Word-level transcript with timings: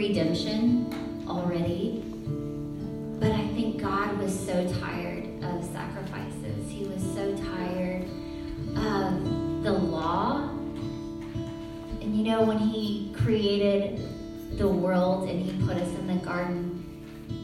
redemption 0.00 1.24
already. 1.28 2.02
But 3.20 3.32
I 3.32 3.46
think 3.48 3.82
God 3.82 4.16
was 4.18 4.32
so 4.32 4.66
tired 4.80 5.24
of 5.44 5.62
sacrifices. 5.62 6.70
He 6.70 6.86
was 6.86 7.02
so 7.02 7.36
tired 7.36 8.04
of 8.76 9.62
the 9.62 9.72
law. 9.72 10.48
And 12.00 12.16
you 12.16 12.24
know, 12.24 12.40
when 12.44 12.56
He 12.56 13.14
created 13.14 14.00
the 14.56 14.66
world 14.66 15.28
and 15.28 15.44
He 15.44 15.66
put 15.66 15.76
us 15.76 15.88
in 15.88 16.06
the 16.06 16.24
garden, 16.24 16.82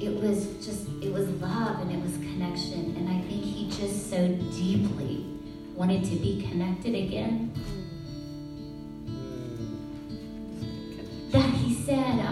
it 0.01 0.19
was 0.19 0.47
just, 0.65 0.89
it 1.03 1.13
was 1.13 1.29
love 1.43 1.81
and 1.83 1.93
it 1.93 2.03
was 2.03 2.17
connection. 2.17 2.97
And 2.97 3.07
I 3.11 3.21
think 3.29 3.45
He 3.45 3.69
just 3.71 4.09
so 4.09 4.29
deeply 4.29 5.27
wanted 5.75 6.05
to 6.05 6.17
be 6.17 6.41
connected 6.49 6.95
again. 6.95 7.53
Mm. 9.05 9.73
That 11.33 11.51
He 11.51 11.75
said, 11.75 12.26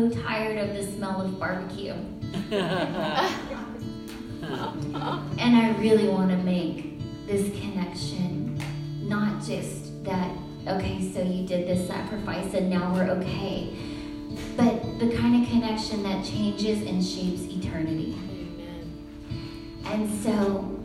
so 0.00 0.22
tired 0.22 0.56
of 0.56 0.74
the 0.74 0.82
smell 0.92 1.20
of 1.20 1.38
barbecue. 1.38 1.94
And 5.38 5.56
I 5.56 5.76
really 5.78 6.08
want 6.08 6.30
to 6.30 6.36
make 6.38 6.98
this 7.26 7.50
connection, 7.60 8.60
not 9.02 9.44
just 9.44 10.02
that, 10.04 10.30
okay, 10.66 11.12
so 11.12 11.22
you 11.22 11.46
did 11.46 11.68
this 11.68 11.86
sacrifice 11.86 12.52
and 12.54 12.68
now 12.68 12.92
we're 12.92 13.10
okay, 13.10 13.76
but 14.56 14.98
the 14.98 15.14
kind 15.16 15.42
of 15.42 15.48
connection 15.48 16.02
that 16.02 16.24
changes 16.24 16.82
and 16.82 17.04
shapes 17.04 17.42
eternity. 17.42 18.18
And 19.84 20.10
so 20.20 20.82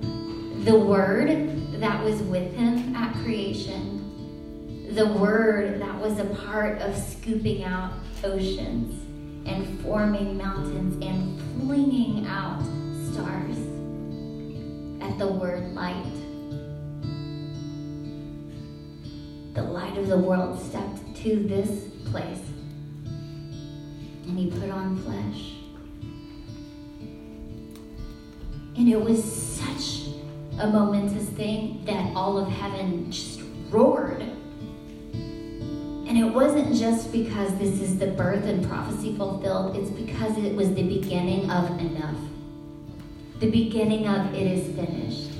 the 0.63 0.77
word 0.77 1.79
that 1.79 2.03
was 2.03 2.21
with 2.23 2.53
him 2.53 2.95
at 2.95 3.13
creation, 3.23 4.91
the 4.93 5.07
word 5.07 5.81
that 5.81 5.99
was 5.99 6.19
a 6.19 6.25
part 6.25 6.81
of 6.81 6.95
scooping 6.95 7.63
out 7.63 7.93
oceans 8.23 9.04
and 9.45 9.79
forming 9.81 10.37
mountains 10.37 11.03
and 11.05 11.39
flinging 11.59 12.25
out 12.25 12.61
stars 13.11 13.57
at 15.01 15.17
the 15.17 15.27
word 15.27 15.73
light. 15.73 16.03
The 19.53 19.63
light 19.63 19.97
of 19.97 20.07
the 20.07 20.17
world 20.17 20.59
stepped 20.61 21.15
to 21.17 21.35
this 21.47 21.85
place 22.11 22.41
and 24.27 24.37
he 24.37 24.49
put 24.49 24.69
on 24.69 24.97
flesh. 25.03 25.53
And 28.77 28.89
it 28.89 28.99
was 28.99 29.23
such 29.23 30.09
a 30.59 30.67
momentous 30.67 31.29
thing 31.29 31.83
that 31.85 32.15
all 32.15 32.37
of 32.37 32.49
heaven 32.49 33.09
just 33.11 33.41
roared. 33.69 34.34
And 36.07 36.17
it 36.17 36.23
wasn't 36.25 36.75
just 36.75 37.11
because 37.11 37.57
this 37.57 37.81
is 37.81 37.97
the 37.97 38.07
birth 38.07 38.45
and 38.45 38.65
prophecy 38.67 39.15
fulfilled, 39.15 39.75
it's 39.75 39.89
because 39.89 40.37
it 40.37 40.55
was 40.55 40.69
the 40.73 40.83
beginning 40.83 41.49
of 41.49 41.79
enough. 41.79 42.19
The 43.39 43.49
beginning 43.49 44.07
of 44.07 44.33
it 44.33 44.47
is 44.47 44.75
finished. 44.75 45.31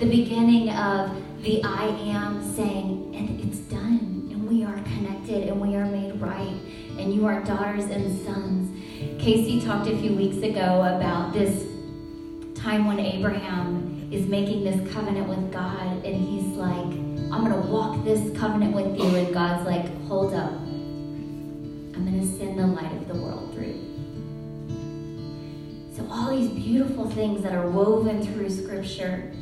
The 0.00 0.06
beginning 0.06 0.70
of 0.70 1.10
the 1.42 1.62
I 1.62 1.86
am 1.86 2.42
saying, 2.54 3.14
and 3.14 3.40
it's 3.40 3.58
done, 3.58 4.28
and 4.32 4.48
we 4.48 4.64
are 4.64 4.74
connected, 4.82 5.48
and 5.48 5.60
we 5.60 5.76
are 5.76 5.86
made 5.86 6.20
right, 6.20 6.56
and 6.98 7.14
you 7.14 7.26
are 7.26 7.44
daughters 7.44 7.84
and 7.84 8.18
sons. 8.24 8.72
Casey 9.20 9.60
talked 9.60 9.86
a 9.86 9.96
few 9.98 10.14
weeks 10.14 10.38
ago 10.38 10.82
about 10.96 11.34
this 11.34 11.66
time 12.54 12.86
when 12.86 12.98
Abraham 12.98 14.08
is 14.10 14.26
making 14.26 14.64
this 14.64 14.92
covenant 14.92 15.28
with 15.28 15.52
God, 15.52 16.04
and 16.04 16.16
he's 16.16 16.56
like, 16.56 17.05
I'm 17.32 17.44
going 17.44 17.60
to 17.60 17.68
walk 17.68 18.04
this 18.04 18.36
covenant 18.38 18.74
with 18.74 18.96
you. 18.96 19.16
And 19.16 19.34
God's 19.34 19.66
like, 19.66 19.86
hold 20.06 20.32
up. 20.32 20.52
I'm 20.52 22.04
going 22.04 22.20
to 22.20 22.38
send 22.38 22.58
the 22.58 22.66
light 22.66 22.92
of 22.92 23.08
the 23.08 23.14
world 23.14 23.52
through. 23.52 23.82
So, 25.96 26.06
all 26.10 26.30
these 26.30 26.50
beautiful 26.50 27.10
things 27.10 27.42
that 27.42 27.52
are 27.52 27.68
woven 27.68 28.22
through 28.22 28.50
Scripture, 28.50 29.32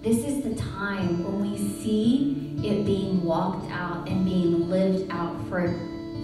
this 0.00 0.18
is 0.24 0.42
the 0.44 0.54
time 0.54 1.24
when 1.24 1.50
we 1.50 1.58
see 1.82 2.54
it 2.64 2.86
being 2.86 3.22
walked 3.22 3.70
out 3.70 4.08
and 4.08 4.24
being 4.24 4.70
lived 4.70 5.10
out 5.10 5.36
for 5.48 5.68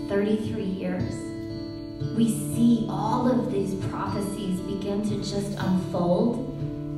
33 0.09 0.63
years. 0.63 1.13
We 2.17 2.29
see 2.29 2.87
all 2.89 3.31
of 3.31 3.53
these 3.53 3.75
prophecies 3.87 4.61
begin 4.61 5.03
to 5.09 5.17
just 5.19 5.59
unfold 5.59 6.49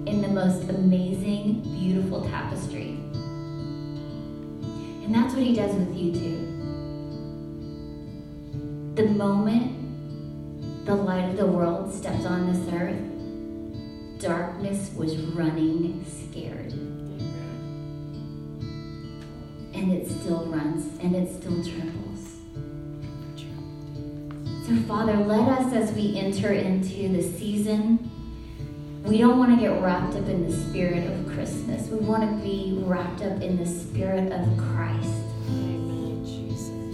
in 0.06 0.20
the 0.20 0.28
most 0.28 0.68
amazing, 0.68 1.62
beautiful 1.62 2.28
tapestry. 2.28 3.03
And 5.04 5.14
that's 5.14 5.34
what 5.34 5.42
he 5.42 5.54
does 5.54 5.74
with 5.74 5.94
you 5.94 6.12
too. 6.12 6.50
The 8.94 9.06
moment 9.10 10.86
the 10.86 10.94
light 10.94 11.28
of 11.28 11.36
the 11.36 11.46
world 11.46 11.92
stepped 11.92 12.24
on 12.24 12.50
this 12.50 12.72
earth, 12.72 13.00
darkness 14.18 14.90
was 14.96 15.16
running 15.16 16.04
scared. 16.06 16.72
And 19.74 19.92
it 19.92 20.10
still 20.10 20.46
runs 20.46 20.98
and 21.00 21.14
it 21.14 21.34
still 21.34 21.62
trembles. 21.62 22.36
So, 24.66 24.76
Father, 24.88 25.16
let 25.18 25.48
us 25.48 25.72
as 25.74 25.92
we 25.92 26.18
enter 26.18 26.52
into 26.52 27.08
the 27.08 27.22
season, 27.22 28.10
we 29.04 29.18
don't 29.18 29.38
want 29.38 29.50
to 29.54 29.60
get 29.60 29.82
wrapped 29.82 30.14
up 30.14 30.26
in 30.28 30.50
the 30.50 30.56
spirit 30.56 31.06
of 31.10 31.26
Christmas. 31.26 31.88
We 31.88 31.98
want 31.98 32.22
to 32.22 32.42
be 32.42 32.78
wrapped 32.84 33.20
up 33.20 33.42
in 33.42 33.58
the 33.58 33.66
spirit 33.66 34.32
of 34.32 34.46
Christ, 34.56 35.10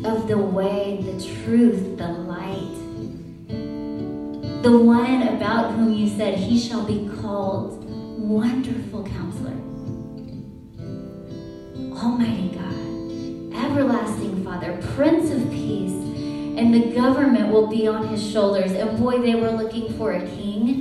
of 0.05 0.27
the 0.27 0.37
way, 0.37 0.99
the 1.03 1.25
truth, 1.44 1.96
the 1.96 2.09
light. 2.09 2.77
The 4.64 4.77
one 4.77 5.23
about 5.29 5.75
whom 5.75 5.94
you 5.94 6.09
said, 6.09 6.37
He 6.37 6.59
shall 6.59 6.85
be 6.85 7.09
called 7.20 7.85
Wonderful 8.18 9.05
Counselor, 9.05 9.57
Almighty 11.96 12.49
God, 12.57 13.64
Everlasting 13.64 14.42
Father, 14.44 14.79
Prince 14.96 15.31
of 15.31 15.49
Peace, 15.51 15.92
and 16.59 16.75
the 16.75 16.92
government 16.92 17.53
will 17.53 17.68
be 17.68 17.87
on 17.87 18.09
His 18.09 18.20
shoulders. 18.33 18.73
And 18.73 18.99
boy, 18.99 19.18
they 19.18 19.37
were 19.37 19.53
looking 19.53 19.96
for 19.96 20.12
a 20.12 20.27
king, 20.27 20.79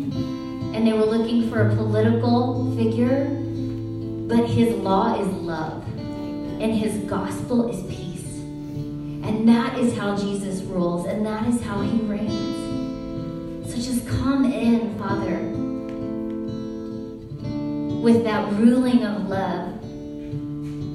and 0.79 0.87
they 0.87 0.93
were 0.93 1.03
looking 1.03 1.49
for 1.49 1.67
a 1.67 1.75
political 1.75 2.73
figure, 2.77 3.25
but 4.29 4.45
His 4.49 4.73
law 4.77 5.19
is 5.19 5.27
love, 5.27 5.85
and 5.97 6.73
His 6.73 7.03
gospel 7.03 7.69
is 7.69 7.83
peace. 7.93 8.23
And 9.27 9.45
that 9.49 9.77
is 9.77 9.97
how 9.97 10.15
Jesus 10.15 10.61
rules, 10.61 11.05
and 11.05 11.25
that 11.25 11.45
is 11.49 11.61
how 11.61 11.81
He 11.81 11.99
reigns. 12.03 13.69
So 13.69 13.75
just 13.75 14.07
come 14.07 14.45
in, 14.45 14.97
Father, 14.97 15.39
with 17.99 18.23
that 18.23 18.49
ruling 18.53 19.03
of 19.03 19.27
love. 19.27 19.81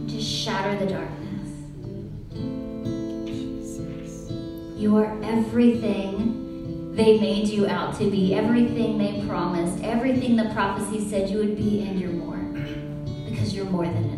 Just 0.09 0.27
shatter 0.27 0.79
the 0.83 0.87
darkness. 0.91 1.51
You 4.81 4.97
are 4.97 5.15
everything 5.23 6.34
they 6.95 7.19
made 7.19 7.49
you 7.49 7.67
out 7.67 7.99
to 7.99 8.09
be, 8.09 8.35
everything 8.35 8.99
they 8.99 9.21
promised, 9.27 9.83
everything 9.83 10.37
the 10.37 10.49
prophecy 10.51 11.09
said 11.09 11.29
you 11.29 11.39
would 11.39 11.57
be, 11.57 11.85
and 11.85 11.99
you're 12.01 12.11
more. 12.11 12.37
Because 13.29 13.53
you're 13.53 13.65
more 13.65 13.85
than 13.85 13.97
enough. 13.97 14.14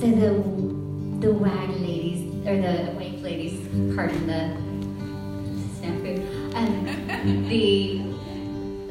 So 0.00 0.06
the 0.06 0.30
the 1.18 1.34
wag 1.34 1.70
ladies 1.70 2.22
or 2.46 2.56
the 2.56 2.94
wake 2.96 3.20
ladies, 3.20 3.58
pardon 3.96 4.28
the 4.28 4.54
snafu. 5.74 6.22
Um, 6.54 7.48
the 7.48 7.98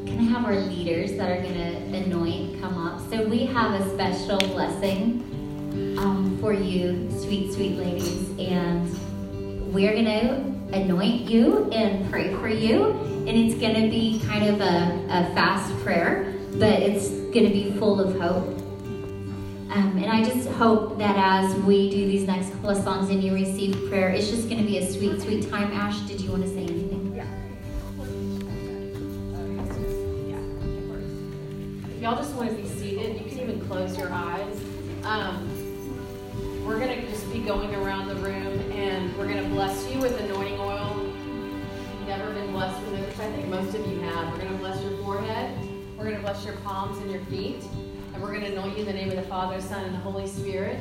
can 0.04 0.18
I 0.18 0.22
have 0.24 0.44
our 0.44 0.54
leaders 0.54 1.12
that 1.12 1.30
are 1.30 1.40
gonna 1.40 1.96
anoint 1.96 2.60
come 2.60 2.76
up? 2.76 3.00
So 3.08 3.24
we 3.26 3.46
have 3.46 3.80
a 3.80 3.88
special 3.94 4.36
blessing 4.36 5.24
um, 5.98 6.36
for 6.42 6.52
you, 6.52 7.10
sweet 7.22 7.54
sweet 7.54 7.78
ladies, 7.78 8.28
and 8.38 9.72
we're 9.72 9.94
gonna 9.94 10.44
anoint 10.74 11.22
you 11.22 11.70
and 11.70 12.10
pray 12.10 12.34
for 12.34 12.48
you, 12.48 12.84
and 13.26 13.30
it's 13.30 13.58
gonna 13.58 13.88
be 13.88 14.20
kind 14.26 14.44
of 14.46 14.60
a, 14.60 15.06
a 15.08 15.34
fast 15.34 15.74
prayer, 15.82 16.34
but 16.56 16.82
it's 16.82 17.08
gonna 17.32 17.48
be 17.48 17.72
full 17.78 17.98
of 17.98 18.20
hope. 18.20 18.57
Um, 19.78 19.96
and 19.98 20.10
I 20.10 20.24
just 20.24 20.48
hope 20.48 20.98
that 20.98 21.14
as 21.16 21.54
we 21.60 21.88
do 21.88 21.98
these 21.98 22.26
next 22.26 22.50
couple 22.50 22.70
of 22.70 22.82
songs 22.82 23.10
and 23.10 23.22
you 23.22 23.32
receive 23.32 23.88
prayer, 23.88 24.08
it's 24.08 24.28
just 24.28 24.48
going 24.48 24.60
to 24.60 24.66
be 24.66 24.78
a 24.78 24.92
sweet, 24.92 25.22
sweet 25.22 25.48
time. 25.48 25.70
Ash, 25.70 26.00
did 26.00 26.20
you 26.20 26.32
want 26.32 26.42
to 26.42 26.48
say 26.48 26.62
anything? 26.64 27.14
Yeah. 27.14 27.28
If 31.94 32.02
y'all 32.02 32.16
just 32.16 32.34
want 32.34 32.50
to 32.50 32.56
be 32.56 32.68
seated, 32.68 33.20
you 33.20 33.30
can 33.30 33.38
even 33.38 33.68
close 33.68 33.96
your 33.96 34.12
eyes. 34.12 34.60
Um, 35.04 35.46
we're 36.66 36.80
going 36.80 37.00
to 37.00 37.08
just 37.08 37.32
be 37.32 37.38
going 37.38 37.72
around 37.76 38.08
the 38.08 38.16
room 38.16 38.58
and 38.72 39.16
we're 39.16 39.28
going 39.28 39.44
to 39.44 39.48
bless 39.50 39.88
you 39.92 40.00
with 40.00 40.20
anointing 40.22 40.58
oil. 40.58 41.06
Never 42.04 42.32
been 42.32 42.50
blessed 42.50 42.82
with 42.82 42.94
it, 42.94 43.08
which 43.10 43.18
I 43.20 43.30
think 43.30 43.46
most 43.46 43.76
of 43.76 43.86
you 43.86 44.00
have. 44.00 44.32
We're 44.32 44.38
going 44.38 44.50
to 44.54 44.58
bless 44.58 44.82
your 44.82 44.96
forehead. 45.04 45.56
We're 45.96 46.02
going 46.02 46.16
to 46.16 46.22
bless 46.22 46.44
your 46.44 46.56
palms 46.56 46.98
and 46.98 47.12
your 47.12 47.24
feet. 47.26 47.62
And 48.18 48.26
we're 48.26 48.32
going 48.36 48.50
to 48.50 48.58
anoint 48.58 48.76
you 48.76 48.84
in 48.84 48.86
the 48.86 48.92
name 48.92 49.10
of 49.10 49.14
the 49.14 49.22
Father, 49.22 49.60
Son, 49.60 49.84
and 49.84 49.94
the 49.94 50.00
Holy 50.00 50.26
Spirit. 50.26 50.80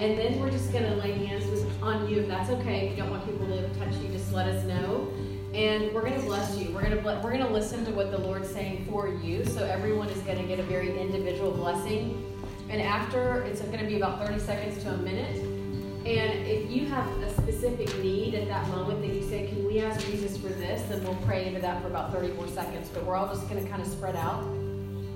And 0.00 0.18
then 0.18 0.40
we're 0.40 0.50
just 0.50 0.72
going 0.72 0.84
to 0.84 0.94
lay 0.94 1.12
hands 1.12 1.44
on 1.82 2.08
you 2.08 2.20
if 2.20 2.26
that's 2.26 2.48
okay. 2.48 2.86
If 2.86 2.92
you 2.92 3.02
don't 3.02 3.10
want 3.10 3.26
people 3.26 3.46
to 3.48 3.68
touch 3.74 3.94
you, 3.96 4.08
just 4.08 4.32
let 4.32 4.48
us 4.48 4.64
know. 4.64 5.12
And 5.52 5.92
we're 5.92 6.00
going 6.00 6.18
to 6.18 6.22
bless 6.22 6.56
you. 6.56 6.70
We're 6.72 6.80
going 6.80 6.96
to 6.96 7.02
we're 7.22 7.32
going 7.32 7.44
to 7.44 7.52
listen 7.52 7.84
to 7.84 7.90
what 7.90 8.10
the 8.10 8.16
Lord's 8.16 8.48
saying 8.48 8.86
for 8.90 9.08
you. 9.08 9.44
So 9.44 9.62
everyone 9.62 10.08
is 10.08 10.22
going 10.22 10.38
to 10.38 10.44
get 10.44 10.58
a 10.58 10.62
very 10.62 10.98
individual 10.98 11.50
blessing. 11.50 12.24
And 12.70 12.80
after, 12.80 13.42
it's 13.42 13.60
going 13.60 13.80
to 13.80 13.86
be 13.86 13.96
about 13.96 14.26
30 14.26 14.40
seconds 14.40 14.82
to 14.84 14.94
a 14.94 14.96
minute. 14.96 15.36
And 15.36 16.46
if 16.48 16.70
you 16.70 16.86
have 16.86 17.06
a 17.18 17.30
specific 17.34 17.94
need 17.98 18.34
at 18.34 18.48
that 18.48 18.66
moment 18.68 19.02
that 19.02 19.12
you 19.12 19.22
say, 19.28 19.48
can 19.48 19.66
we 19.66 19.80
ask 19.80 20.00
Jesus 20.06 20.38
for 20.38 20.48
this? 20.48 20.80
Then 20.88 21.04
we'll 21.04 21.14
pray 21.26 21.46
into 21.46 21.60
that 21.60 21.82
for 21.82 21.88
about 21.88 22.10
30 22.10 22.32
more 22.32 22.48
seconds. 22.48 22.88
But 22.88 23.04
we're 23.04 23.16
all 23.16 23.28
just 23.28 23.46
going 23.50 23.62
to 23.62 23.68
kind 23.68 23.82
of 23.82 23.88
spread 23.88 24.16
out. 24.16 24.44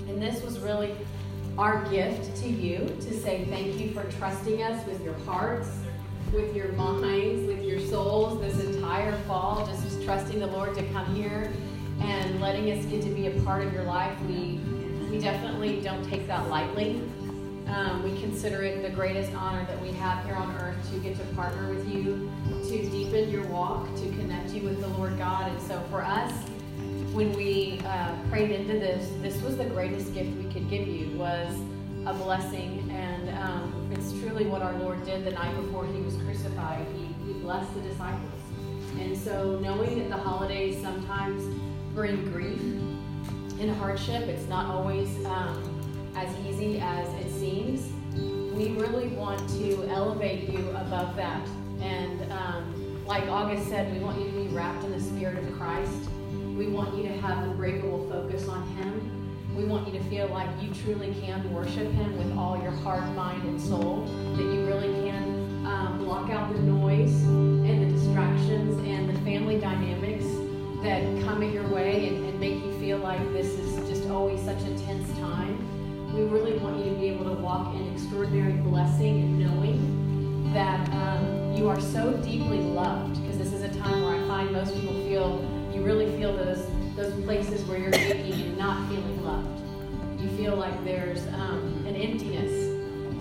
And 0.09 0.21
this 0.21 0.43
was 0.43 0.59
really 0.59 0.95
our 1.57 1.85
gift 1.89 2.37
to 2.43 2.49
you 2.49 2.79
to 3.01 3.21
say 3.21 3.45
thank 3.47 3.79
you 3.79 3.91
for 3.93 4.05
trusting 4.19 4.63
us 4.63 4.85
with 4.87 5.03
your 5.05 5.15
hearts, 5.21 5.69
with 6.33 6.55
your 6.57 6.73
minds, 6.73 7.47
with 7.47 7.63
your 7.63 7.79
souls 7.79 8.41
this 8.41 8.65
entire 8.65 9.17
fall, 9.23 9.65
just 9.67 10.03
trusting 10.03 10.41
the 10.41 10.47
Lord 10.47 10.75
to 10.75 10.83
come 10.89 11.15
here 11.15 11.53
and 12.01 12.41
letting 12.41 12.71
us 12.73 12.85
get 12.87 13.03
to 13.03 13.11
be 13.11 13.29
a 13.29 13.41
part 13.43 13.65
of 13.65 13.73
your 13.73 13.85
life. 13.85 14.19
We 14.23 14.61
we 15.11 15.21
definitely 15.21 15.81
don't 15.81 16.05
take 16.11 16.27
that 16.27 16.49
lightly. 16.49 17.01
Um, 17.69 18.03
we 18.03 18.21
consider 18.21 18.65
it 18.65 18.83
the 18.83 18.91
greatest 18.91 19.33
honor 19.35 19.65
that 19.67 19.81
we 19.81 19.93
have 19.93 20.25
here 20.25 20.35
on 20.35 20.57
earth 20.57 20.77
to 20.91 20.99
get 20.99 21.17
to 21.17 21.25
partner 21.35 21.73
with 21.73 21.89
you, 21.89 22.31
to 22.65 22.91
deepen 22.91 23.31
your 23.31 23.47
walk, 23.47 23.87
to 23.95 24.09
connect 24.11 24.51
you 24.51 24.63
with 24.63 24.81
the 24.81 24.89
Lord 24.89 25.17
God. 25.17 25.53
And 25.53 25.63
so 25.63 25.81
for 25.89 26.03
us, 26.03 26.33
when 27.15 27.33
we 27.35 27.81
uh, 27.87 28.13
prayed 28.29 28.51
into 28.51 28.73
this, 28.73 29.09
this 29.23 29.41
was 29.43 29.57
the 29.57 29.65
greatest 29.67 30.13
gift 30.15 30.37
we 30.37 30.53
could 30.53 30.69
give 30.69 30.89
you 30.89 31.17
was 31.17 31.55
a 32.07 32.13
blessing, 32.13 32.91
and 32.91 33.31
um, 33.39 33.89
it's 33.93 34.11
truly 34.19 34.47
what 34.47 34.63
our 34.63 34.77
Lord 34.79 35.05
did 35.05 35.25
the 35.25 35.31
night 35.31 35.55
before 35.55 35.87
He 35.87 36.01
was 36.01 36.17
crucified. 36.17 36.85
He, 36.97 37.07
he 37.25 37.33
blessed 37.35 37.73
the 37.75 37.83
disciples, 37.83 38.43
and 38.99 39.17
so 39.17 39.61
knowing 39.61 40.01
that 40.01 40.09
the 40.09 40.17
holidays 40.17 40.83
sometimes 40.83 41.45
bring 41.95 42.33
grief 42.33 42.61
and 43.61 43.71
hardship, 43.77 44.25
it's 44.25 44.49
not 44.49 44.67
always 44.67 45.25
um, 45.25 46.13
as 46.17 46.29
easy 46.45 46.81
as 46.81 47.09
it 47.25 47.31
seems. 47.31 47.93
We 48.57 48.71
really 48.71 49.07
want 49.09 49.49
to 49.51 49.89
elevate 49.89 50.51
you 50.51 50.69
above 50.71 51.15
that, 51.15 51.47
and 51.81 52.33
um, 52.33 53.05
like 53.07 53.29
August 53.29 53.69
said, 53.69 53.93
we 53.93 54.01
want 54.01 54.19
you 54.19 54.27
to 54.33 54.33
be 54.33 54.49
wrapped 54.49 54.83
in 54.83 54.91
the 54.91 55.01
Spirit 55.01 55.39
of 55.39 55.57
Christ. 55.57 56.11
We 56.57 56.69
want 56.69 56.97
you 56.97 57.03
to 57.03 57.21
have 57.21 57.39
unbreakable 57.49 58.09
focus 58.09 58.47
on 58.47 58.65
Him. 58.77 59.57
We 59.57 59.65
want 59.65 59.93
you 59.93 59.99
to 59.99 60.05
feel 60.09 60.29
like 60.29 60.49
you 60.63 60.73
truly 60.73 61.13
can 61.21 61.53
worship 61.53 61.91
Him 61.91 62.17
with 62.17 62.37
all 62.39 62.63
your 62.63 62.71
heart, 62.71 63.05
mind, 63.17 63.43
and 63.43 63.61
soul. 63.61 64.05
That 64.37 64.43
you 64.43 64.65
really 64.65 64.93
can 65.03 65.67
um, 65.67 65.99
block 65.99 66.31
out 66.31 66.53
the 66.53 66.61
noise 66.61 67.23
and 67.25 67.83
the 67.83 67.97
distractions 67.97 68.79
and 68.87 69.09
the 69.09 69.21
family 69.23 69.59
dynamics 69.59 70.25
that 70.85 71.03
come 71.25 71.43
at 71.43 71.53
your 71.53 71.67
way 71.67 72.07
and, 72.09 72.25
and 72.25 72.39
make 72.39 72.63
you 72.63 72.73
feel 72.79 72.99
like 72.99 73.21
this 73.33 73.47
is 73.47 73.75
just 73.89 74.09
always 74.09 74.41
such 74.41 74.61
a 74.63 74.79
tense 74.79 75.11
time. 75.19 75.59
We 76.15 76.23
really 76.23 76.57
want 76.59 76.79
you 76.79 76.93
to 76.93 77.01
be 77.01 77.09
able 77.09 77.25
to 77.25 77.41
walk 77.41 77.75
in 77.75 77.93
extraordinary 77.93 78.53
blessing 78.53 79.23
and 79.23 79.39
knowing 79.41 80.53
that 80.53 80.89
um, 80.91 81.55
you 81.57 81.69
are 81.69 81.81
so 81.81 82.13
deeply 82.19 82.61
loved 82.61 83.21
because 83.21 83.39
this 83.39 83.53
is 83.53 83.63
a 83.63 83.81
time 83.81 84.03
where 84.05 84.23
I 84.23 84.29
find 84.29 84.53
most 84.53 84.73
people 84.75 84.95
feel 85.09 85.54
you 85.75 85.83
really 85.83 86.07
feel 86.17 86.37
those 86.37 86.67
those 86.95 87.13
places 87.25 87.65
where 87.65 87.79
you're 87.79 87.95
aching 87.95 88.33
and 88.33 88.57
not 88.57 88.89
feeling 88.89 89.25
loved. 89.25 89.61
You 90.21 90.29
feel 90.37 90.55
like 90.55 90.85
there's 90.85 91.27
um, 91.29 91.85
an 91.89 91.97
emptiness. 91.97 92.73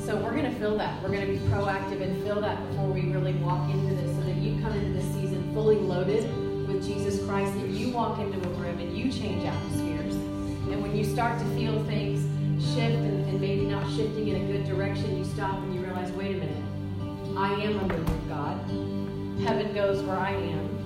So 0.06 0.16
we're 0.18 0.32
going 0.32 0.52
to 0.52 0.60
fill 0.60 0.78
that. 0.78 1.02
We're 1.02 1.10
going 1.10 1.26
to 1.26 1.32
be 1.32 1.40
proactive 1.50 2.02
and 2.02 2.22
fill 2.24 2.40
that 2.42 2.70
before 2.70 2.88
we 2.88 3.02
really 3.12 3.34
walk 3.36 3.70
into 3.72 3.96
this, 3.96 4.16
so 4.16 4.22
that 4.24 4.36
you 4.36 4.62
come 4.62 4.74
into 4.74 4.92
this 4.92 5.06
season 5.16 5.52
fully 5.54 5.78
loaded 5.78 6.24
with 6.68 6.86
Jesus 6.86 7.26
Christ. 7.26 7.56
If 7.58 7.76
you 7.76 7.90
walk 7.90 8.20
into 8.20 8.38
a 8.38 8.52
room 8.54 8.78
and 8.80 8.96
you 8.96 9.12
change 9.12 9.44
atmospheres, 9.44 10.14
and 10.14 10.84
when 10.84 10.96
you 10.96 11.04
start 11.04 11.40
to 11.40 11.46
feel 11.56 11.84
things 11.86 12.22
shift 12.76 12.96
and, 12.96 13.28
and 13.30 13.42
maybe 13.42 13.66
not 13.66 13.90
shifting 13.92 14.28
in 14.28 14.36
a 14.36 14.46
good 14.46 14.66
direction, 14.68 15.18
you 15.18 15.26
stop 15.26 15.56
and 15.56 15.74
you 15.74 15.82
realize, 15.82 16.12
wait 16.12 16.36
a 16.36 16.40
minute, 16.40 17.38
I 17.38 17.54
am 17.64 17.80
of 17.80 18.30
God. 18.30 18.60
Heaven 19.42 19.74
goes 19.74 20.04
where 20.04 20.18
I 20.18 20.32
am. 20.32 20.83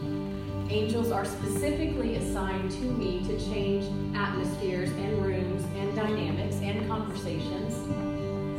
Angels 0.69 1.12
are 1.13 1.23
specifically 1.23 2.17
assigned 2.17 2.69
to 2.71 2.82
me 2.82 3.23
to 3.25 3.39
change 3.49 3.86
atmospheres 4.13 4.89
and 4.89 5.23
rooms 5.23 5.63
and 5.77 5.95
dynamics 5.95 6.58
and 6.62 6.86
conversations. 6.89 7.73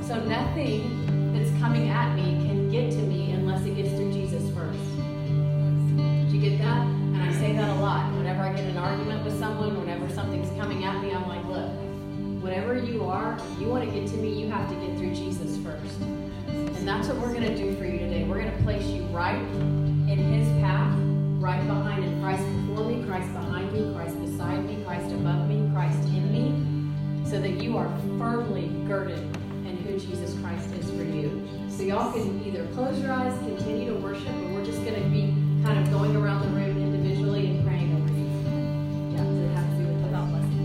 So 0.07 0.19
nothing 0.25 1.35
that's 1.35 1.51
coming 1.61 1.91
at 1.91 2.17
me 2.17 2.23
can 2.47 2.71
get 2.71 2.91
to 2.93 2.97
me 2.97 3.33
unless 3.33 3.63
it 3.67 3.77
gets 3.77 3.91
through 3.91 4.11
Jesus 4.15 4.43
first. 4.55 4.79
Did 5.99 6.33
you 6.33 6.41
get 6.41 6.59
that? 6.61 6.87
And 6.87 7.23
I 7.23 7.31
say 7.33 7.53
that 7.53 7.77
a 7.77 7.81
lot. 7.81 8.11
Whenever 8.15 8.41
I 8.41 8.55
get 8.55 8.65
an 8.65 8.79
argument 8.79 9.23
with 9.23 9.39
someone, 9.39 9.79
whenever 9.79 10.09
something's 10.09 10.49
coming 10.59 10.85
at 10.85 11.03
me, 11.03 11.13
I'm 11.13 11.29
like, 11.29 11.45
look, 11.45 11.71
whatever 12.43 12.79
you 12.79 13.05
are, 13.05 13.39
you 13.61 13.67
want 13.67 13.85
to 13.85 13.91
get 13.91 14.09
to 14.09 14.17
me, 14.17 14.33
you 14.33 14.49
have 14.49 14.67
to 14.71 14.75
get 14.77 14.97
through 14.97 15.15
Jesus 15.15 15.59
first. 15.59 16.01
And 16.01 16.89
that's 16.89 17.09
what 17.09 17.19
we're 17.19 17.35
going 17.35 17.55
to 17.55 17.57
do 17.57 17.77
for 17.77 17.85
you 17.85 17.99
today. 17.99 18.25
We're 18.25 18.41
going 18.41 18.57
to 18.57 18.63
place 18.63 18.87
you 18.87 19.03
right 19.09 19.37
in 19.37 20.17
his 20.33 20.49
path 20.63 21.08
right 21.39 21.65
behind 21.67 22.05
it. 22.05 22.21
Christ 22.21 22.45
before 22.67 22.85
me, 22.85 23.05
Christ 23.05 23.33
behind 23.33 23.73
me, 23.73 23.95
Christ 23.95 24.21
beside 24.21 24.65
me, 24.65 24.83
Christ 24.85 25.13
above 25.13 25.49
me, 25.49 25.71
Christ 25.73 26.03
in 26.09 26.33
me, 26.33 26.53
so 27.29 27.41
that 27.41 27.63
you 27.63 27.77
are 27.77 27.89
firmly 28.19 28.69
girded 28.87 29.19
in 29.65 29.77
who 29.85 29.99
Jesus 29.99 30.35
Christ 30.41 30.73
is 30.75 30.91
for 30.91 31.05
you. 31.05 31.49
So 31.69 31.85
y'all 31.85 32.13
can 32.13 32.43
either 32.45 32.67
close 32.75 32.99
your 33.01 33.13
eyes, 33.13 33.39
continue 33.39 33.95
to 33.95 34.01
worship, 34.01 34.29
or 34.29 34.55
we're 34.55 34.65
just 34.65 34.83
going 34.85 35.01
to 35.01 35.09
be 35.09 35.33
kind 35.65 35.79
of 35.79 35.89
going 35.93 36.17
around 36.17 36.43
the 36.43 36.49
room 36.49 36.77
individually 36.77 37.47
and 37.47 37.65
praying 37.65 37.95
over 37.95 38.09
you. 38.13 38.27
Yeah, 39.13 39.23
does 39.23 39.39
it 39.39 39.51
have 39.55 39.69
to 39.71 39.77
do 39.77 39.85
with 39.93 40.05
about 40.07 40.29
blessing? 40.31 40.59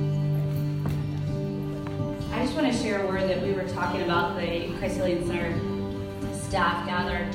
I 2.33 2.43
just 2.43 2.55
want 2.55 2.71
to 2.73 2.77
share 2.79 3.03
a 3.03 3.07
word 3.07 3.29
that 3.29 3.43
we 3.43 3.51
were 3.53 3.67
talking 3.69 4.01
about 4.01 4.35
the 4.39 4.73
Christ 4.79 4.95
Healing 4.95 5.27
Center 5.27 5.53
staff 6.33 6.85
gathered, 6.87 7.33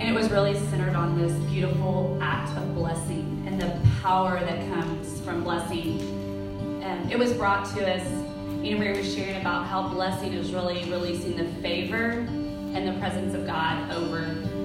and 0.00 0.08
it 0.08 0.14
was 0.14 0.30
really 0.30 0.54
centered 0.54 0.94
on 0.94 1.18
this 1.18 1.32
beautiful 1.50 2.18
act 2.22 2.56
of 2.56 2.74
blessing 2.74 3.44
and 3.46 3.60
the 3.60 3.78
power 4.00 4.40
that 4.40 4.66
comes 4.72 5.20
from 5.20 5.44
blessing. 5.44 6.00
And 6.82 7.12
it 7.12 7.18
was 7.18 7.34
brought 7.34 7.66
to 7.76 7.86
us. 7.86 8.02
Anna 8.64 8.78
Marie 8.78 8.96
was 8.96 9.14
sharing 9.14 9.38
about 9.42 9.66
how 9.66 9.88
blessing 9.88 10.32
is 10.32 10.52
really 10.52 10.90
releasing 10.90 11.36
the 11.36 11.44
favor 11.60 12.12
and 12.72 12.88
the 12.88 12.98
presence 12.98 13.34
of 13.34 13.46
God 13.46 13.92
over 13.92 14.24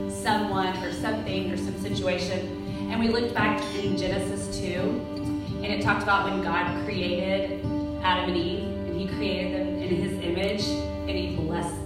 someone 0.10 0.74
or 0.78 0.94
something 0.94 1.52
or 1.52 1.58
some 1.58 1.78
situation. 1.82 2.90
And 2.90 2.98
we 2.98 3.10
looked 3.10 3.34
back 3.34 3.62
in 3.76 3.98
Genesis 3.98 4.58
2, 4.58 4.70
and 4.70 5.66
it 5.66 5.82
talked 5.82 6.04
about 6.04 6.30
when 6.30 6.42
God 6.44 6.86
created 6.86 7.60
Adam 8.04 8.30
and 8.30 8.38
Eve, 8.38 8.64
and 8.64 9.02
He 9.02 9.08
created 9.18 9.54
them 9.54 9.82
in 9.82 9.96
His 9.96 10.14
image, 10.24 10.64
and 10.64 11.10
He 11.10 11.36
blessed 11.36 11.76
them. 11.76 11.85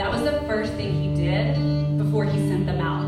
That 0.00 0.10
was 0.10 0.22
the 0.22 0.40
first 0.46 0.72
thing 0.72 0.94
He 0.94 1.14
did 1.14 1.98
before 1.98 2.24
He 2.24 2.38
sent 2.48 2.64
them 2.64 2.80
out, 2.80 3.04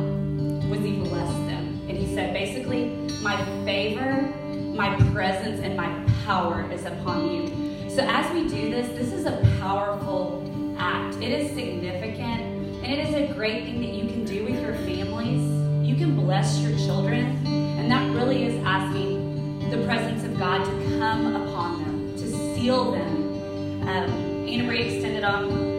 was 0.69 0.81
He 0.81 0.99
blessed 0.99 1.47
them. 1.47 1.81
And 1.89 1.97
He 1.97 2.15
said, 2.15 2.35
basically, 2.35 2.89
my 3.23 3.43
favor, 3.65 4.31
my 4.77 4.95
presence, 5.11 5.63
and 5.63 5.75
my 5.75 5.89
power 6.27 6.71
is 6.71 6.85
upon 6.85 7.31
you. 7.31 7.89
So 7.89 8.03
as 8.03 8.31
we 8.35 8.47
do 8.47 8.71
this, 8.71 8.89
this 8.89 9.11
is 9.11 9.25
a 9.25 9.41
powerful 9.59 10.77
act. 10.77 11.17
It 11.17 11.33
is 11.33 11.49
significant, 11.55 12.43
and 12.85 12.93
it 12.93 13.09
is 13.09 13.15
a 13.15 13.33
great 13.33 13.65
thing 13.65 13.81
that 13.81 13.95
you 13.95 14.07
can 14.09 14.27
do 14.27 14.45
with 14.45 14.61
your 14.61 14.75
families. 14.75 15.41
You 15.89 15.97
can 15.97 16.15
bless 16.15 16.61
your 16.61 16.77
children, 16.77 17.43
and 17.47 17.91
that 17.91 18.15
really 18.15 18.45
is 18.45 18.63
asking 18.67 19.71
the 19.71 19.83
presence 19.87 20.25
of 20.25 20.39
God 20.39 20.63
to 20.63 20.99
come 20.99 21.37
upon 21.37 21.85
them, 21.85 22.17
to 22.19 22.29
seal 22.29 22.93
them. 22.93 23.89
Um, 23.89 24.47
Anna 24.47 24.65
Marie 24.65 24.83
extended 24.83 25.25
on, 25.25 25.72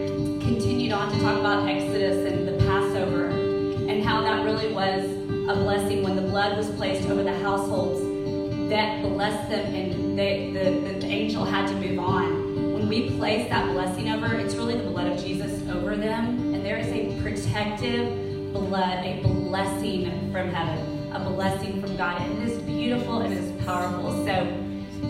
on 0.94 1.12
to 1.12 1.20
talk 1.20 1.38
about 1.38 1.68
Exodus 1.68 2.32
and 2.32 2.48
the 2.48 2.64
Passover, 2.64 3.26
and 3.26 4.02
how 4.02 4.22
that 4.22 4.44
really 4.44 4.72
was 4.72 5.04
a 5.04 5.54
blessing 5.54 6.02
when 6.02 6.16
the 6.16 6.22
blood 6.22 6.56
was 6.56 6.70
placed 6.70 7.08
over 7.08 7.22
the 7.22 7.38
households 7.40 8.00
that 8.70 9.02
blessed 9.02 9.50
them, 9.50 9.74
and 9.74 10.18
they, 10.18 10.50
the, 10.52 10.98
the 10.98 11.06
angel 11.06 11.44
had 11.44 11.68
to 11.68 11.74
move 11.74 11.98
on 11.98 12.54
when 12.84 12.88
we 13.08 13.16
place 13.16 13.48
that 13.48 13.70
blessing 13.72 14.10
over, 14.10 14.34
it's 14.34 14.54
really 14.56 14.76
the 14.76 14.90
blood 14.90 15.06
of 15.06 15.18
Jesus 15.18 15.66
over 15.70 15.96
them, 15.96 16.52
and 16.52 16.62
there 16.64 16.76
is 16.76 16.88
a 16.88 17.18
protective 17.22 18.52
blood, 18.52 19.04
a 19.06 19.22
blessing 19.22 20.30
from 20.30 20.50
heaven, 20.50 21.10
a 21.14 21.18
blessing 21.18 21.80
from 21.80 21.96
God, 21.96 22.20
and 22.20 22.42
it 22.42 22.50
is 22.50 22.62
beautiful 22.62 23.20
and 23.20 23.32
it 23.32 23.38
is 23.38 23.64
powerful. 23.64 24.12
So 24.26 24.54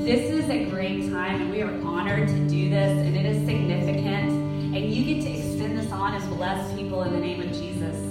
this 0.05 0.31
is 0.31 0.49
a 0.51 0.66
great 0.66 1.11
time, 1.11 1.42
and 1.42 1.51
we 1.51 1.62
are 1.62 1.75
honored 1.83 2.29
to 2.29 2.49
do 2.49 2.70
this, 2.70 2.97
and 2.97 3.16
it 3.16 3.27
is 3.27 3.44
significant, 3.44 4.31
and 4.31 4.94
you 4.94 5.16
get 5.16 5.25
to 5.25 5.44
this 5.85 5.92
on 5.92 6.14
blessed 6.27 6.77
people 6.77 7.03
in 7.03 7.12
the 7.12 7.18
name 7.18 7.40
of 7.40 7.49
Jesus 7.53 8.04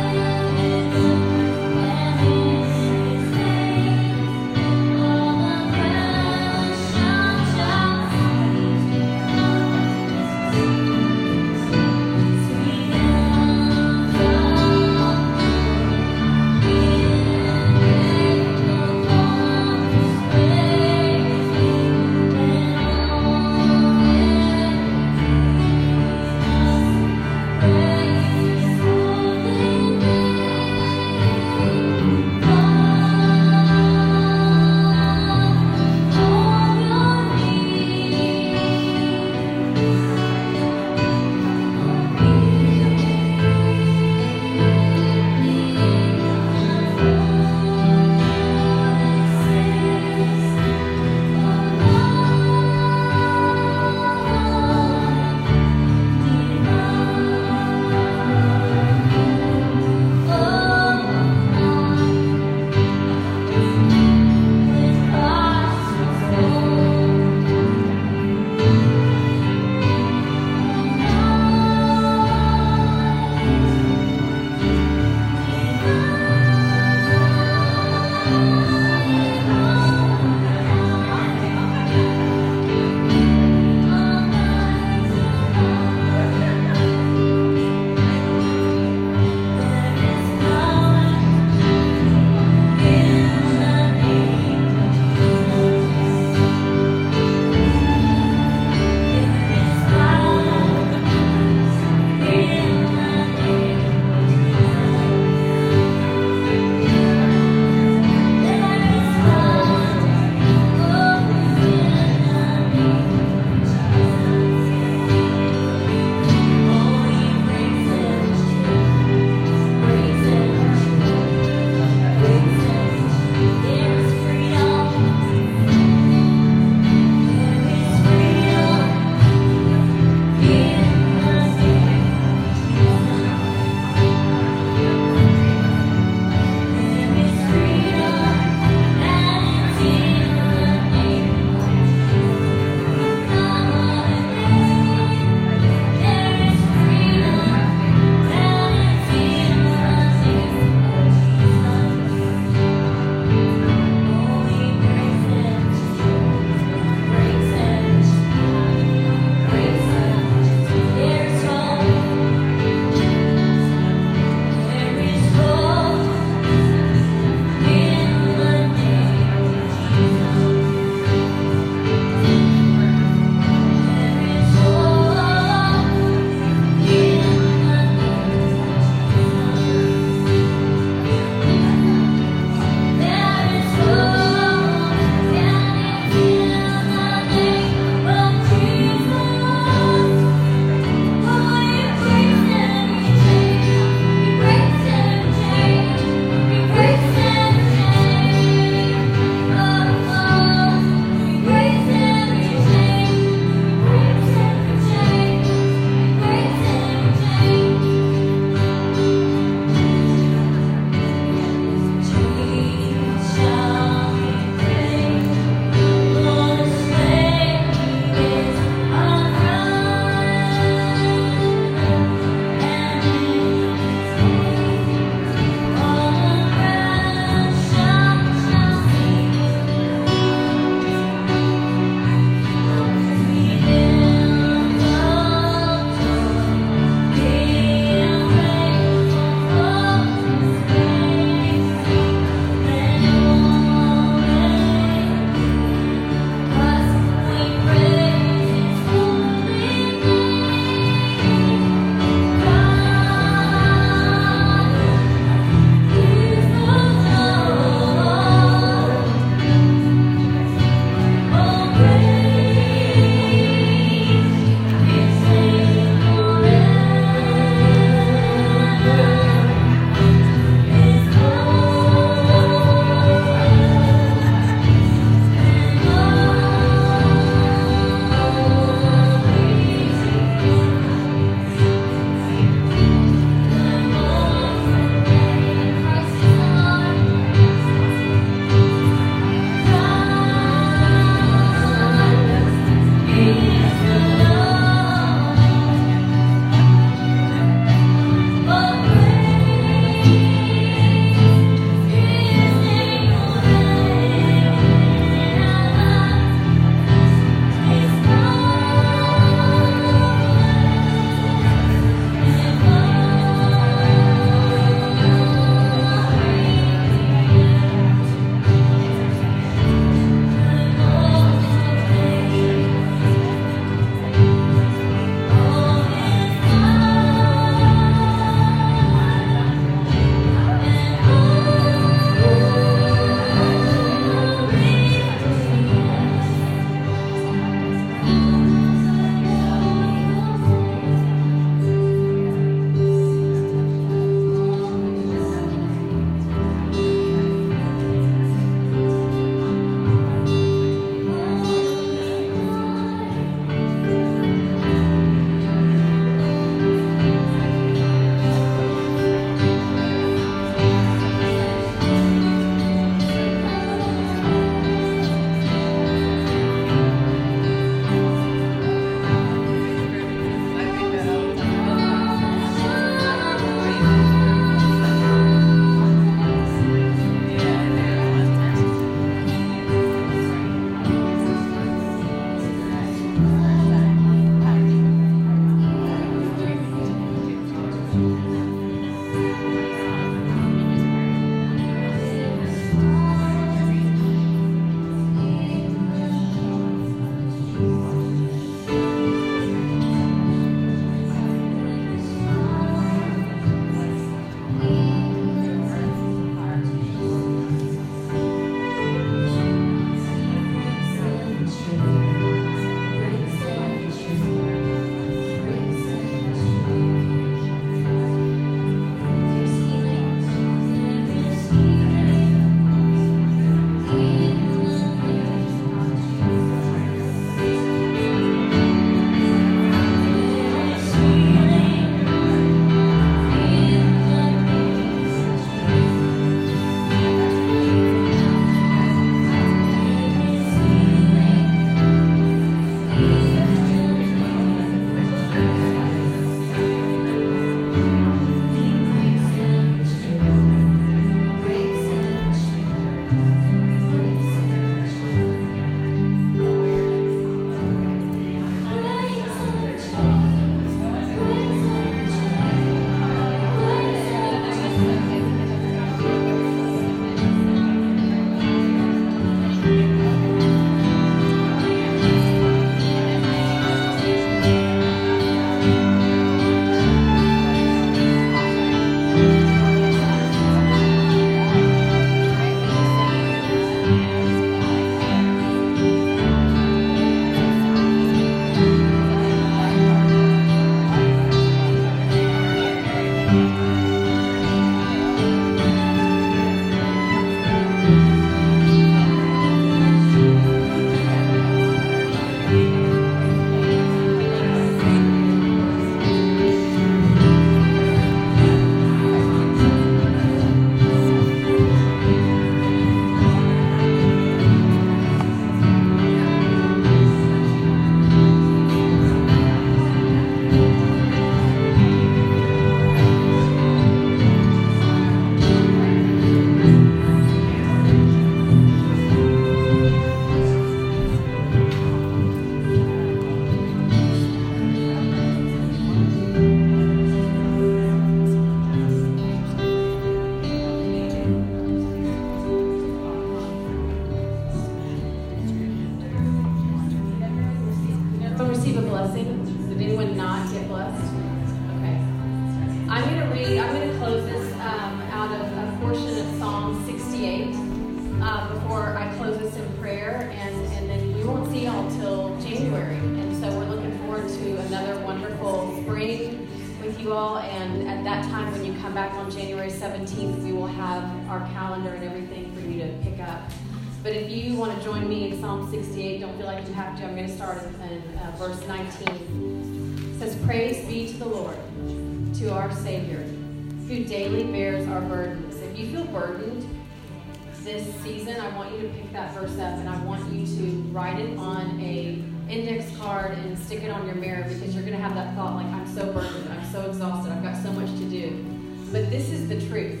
verse 589.34 589.58
up 589.58 589.78
and 589.78 589.88
I 589.88 590.02
want 590.04 590.32
you 590.32 590.46
to 590.46 590.62
write 590.92 591.18
it 591.18 591.36
on 591.38 591.80
a 591.80 592.22
index 592.50 592.96
card 592.98 593.38
and 593.38 593.58
stick 593.58 593.82
it 593.82 593.90
on 593.90 594.06
your 594.06 594.16
mirror 594.16 594.42
because 594.48 594.74
you're 594.74 594.82
going 594.82 594.96
to 594.96 595.02
have 595.02 595.14
that 595.14 595.34
thought 595.34 595.54
like, 595.54 595.66
I'm 595.66 595.86
so 595.86 596.12
burdened, 596.12 596.48
I'm 596.52 596.72
so 596.72 596.82
exhausted, 596.82 597.32
I've 597.32 597.42
got 597.42 597.62
so 597.62 597.72
much 597.72 597.90
to 597.98 598.10
do. 598.10 598.44
But 598.92 599.08
this 599.10 599.30
is 599.30 599.48
the 599.48 599.60
truth. 599.68 600.00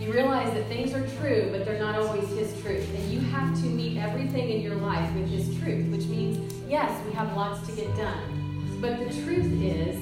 You 0.00 0.12
realize 0.12 0.52
that 0.52 0.66
things 0.66 0.92
are 0.92 1.06
true, 1.18 1.48
but 1.50 1.64
they're 1.64 1.78
not 1.78 1.94
always 1.94 2.28
His 2.30 2.60
truth. 2.60 2.86
And 2.94 3.10
you 3.10 3.20
have 3.20 3.54
to 3.54 3.66
meet 3.66 3.96
everything 3.96 4.50
in 4.50 4.60
your 4.60 4.74
life 4.74 5.10
with 5.14 5.28
His 5.30 5.46
truth, 5.60 5.86
which 5.90 6.04
means, 6.06 6.52
yes, 6.68 6.90
we 7.06 7.12
have 7.12 7.34
lots 7.34 7.66
to 7.68 7.72
get 7.74 7.86
done. 7.96 8.78
But 8.82 8.98
the 8.98 9.22
truth 9.22 9.50
is, 9.62 9.96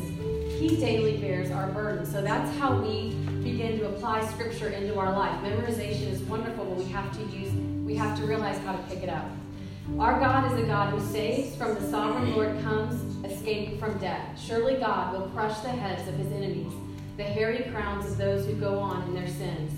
He 0.59 0.77
daily 0.77 1.19
bears 1.19 1.51
our 1.53 1.69
burden. 1.69 2.05
So 2.05 2.21
that's 2.21 2.57
how 2.59 2.81
we 2.81 3.15
begin 3.45 3.79
to 3.79 3.89
apply 3.91 4.27
Scripture 4.27 4.71
into 4.71 4.99
our 4.99 5.13
life. 5.13 5.39
Memorization 5.41 6.11
is 6.11 6.21
wonderful, 6.23 6.65
but 6.65 6.79
we 6.79 6.85
have 6.87 7.13
to 7.13 7.23
use, 7.37 7.53
we 7.93 7.99
have 7.99 8.19
to 8.19 8.25
realize 8.25 8.57
how 8.61 8.73
to 8.73 8.83
pick 8.85 9.03
it 9.03 9.11
up. 9.11 9.27
Our 9.99 10.19
God 10.19 10.51
is 10.51 10.59
a 10.59 10.67
God 10.67 10.95
who 10.95 11.13
saves. 11.13 11.55
From 11.57 11.75
the 11.75 11.91
sovereign 11.91 12.35
Lord 12.35 12.59
comes 12.63 13.23
escape 13.23 13.79
from 13.79 13.99
death. 13.99 14.41
Surely 14.41 14.77
God 14.77 15.13
will 15.13 15.29
crush 15.29 15.59
the 15.59 15.69
heads 15.69 16.09
of 16.09 16.15
his 16.15 16.33
enemies, 16.33 16.73
the 17.19 17.23
hairy 17.23 17.71
crowns 17.71 18.11
of 18.11 18.17
those 18.17 18.47
who 18.47 18.55
go 18.55 18.79
on 18.79 19.03
in 19.09 19.15
their 19.15 19.29
sins. 19.29 19.75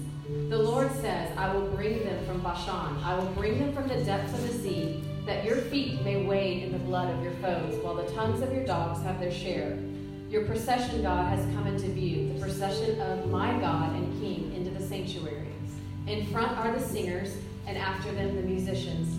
The 0.49 0.57
Lord 0.57 0.93
says, 0.93 1.37
I 1.37 1.53
will 1.53 1.67
bring 1.71 2.05
them 2.05 2.25
from 2.25 2.41
Bashan. 2.41 3.03
I 3.03 3.19
will 3.19 3.33
bring 3.33 3.59
them 3.59 3.73
from 3.73 3.89
the 3.89 4.05
depths 4.05 4.33
of 4.33 4.47
the 4.47 4.55
sea, 4.61 5.03
that 5.27 5.45
your 5.45 5.57
feet 5.57 6.01
may 6.05 6.25
wade 6.25 6.63
in 6.63 6.71
the 6.71 6.79
blood 6.79 7.13
of 7.13 7.21
your 7.21 7.35
foes, 7.43 7.83
while 7.83 7.97
the 7.97 8.13
tongues 8.13 8.43
of 8.43 8.53
your 8.53 8.65
dogs 8.65 9.03
have 9.03 9.19
their 9.19 9.33
share. 9.33 9.77
Your 10.31 10.45
procession, 10.45 11.03
God, 11.03 11.37
has 11.37 11.45
come 11.53 11.67
into 11.67 11.89
view, 11.89 12.33
the 12.33 12.41
procession 12.41 13.01
of 13.01 13.29
my 13.29 13.59
God 13.59 13.93
and 13.97 14.21
King 14.21 14.55
into 14.55 14.71
the 14.71 14.87
sanctuary. 14.87 15.49
In 16.07 16.27
front 16.27 16.57
are 16.59 16.71
the 16.71 16.81
singers, 16.81 17.35
and 17.67 17.77
after 17.77 18.13
them 18.13 18.37
the 18.37 18.43
musicians. 18.43 19.19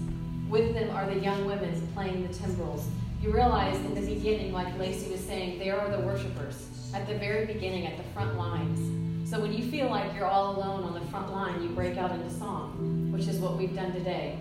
With 0.49 0.73
them 0.73 0.89
are 0.95 1.05
the 1.05 1.19
young 1.19 1.45
women 1.45 1.87
playing 1.93 2.27
the 2.27 2.33
timbrels. 2.33 2.87
You 3.21 3.33
realize 3.33 3.75
in 3.77 3.95
the 3.95 4.01
beginning, 4.01 4.53
like 4.53 4.77
Lacey 4.77 5.11
was 5.11 5.19
saying, 5.21 5.59
there 5.59 5.79
are 5.79 5.89
the 5.89 6.05
worshipers 6.05 6.67
at 6.93 7.07
the 7.07 7.15
very 7.15 7.45
beginning, 7.45 7.87
at 7.87 7.97
the 7.97 8.03
front 8.13 8.37
lines. 8.37 9.29
So 9.29 9.39
when 9.39 9.51
you 9.51 9.69
feel 9.69 9.89
like 9.89 10.13
you're 10.13 10.27
all 10.27 10.55
alone 10.55 10.83
on 10.83 10.93
the 10.93 11.05
front 11.09 11.31
line, 11.31 11.61
you 11.63 11.69
break 11.69 11.97
out 11.97 12.11
into 12.11 12.29
song, 12.29 13.11
which 13.11 13.27
is 13.27 13.37
what 13.39 13.57
we've 13.57 13.75
done 13.75 13.91
today. 13.93 14.37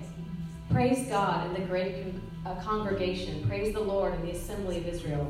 Praise 0.71 1.09
God 1.09 1.47
in 1.47 1.55
the 1.55 1.67
great 1.67 2.15
uh, 2.45 2.55
congregation. 2.57 3.47
Praise 3.49 3.73
the 3.73 3.81
Lord 3.81 4.15
in 4.15 4.27
the 4.27 4.33
assembly 4.33 4.77
of 4.79 4.87
Israel. 4.87 5.27